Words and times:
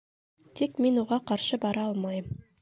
Тик 0.59 0.79
мин 0.85 0.97
уға 1.01 1.19
ҡаршы 1.33 1.61
бара 1.67 1.85
алмайым. 1.93 2.35